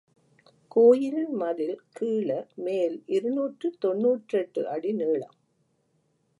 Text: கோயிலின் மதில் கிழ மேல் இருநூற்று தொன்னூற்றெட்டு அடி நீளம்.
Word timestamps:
கோயிலின் 0.71 1.33
மதில் 1.35 1.81
கிழ 1.91 2.29
மேல் 2.55 3.03
இருநூற்று 3.07 3.69
தொன்னூற்றெட்டு 3.81 4.63
அடி 4.65 4.93
நீளம். 4.93 5.35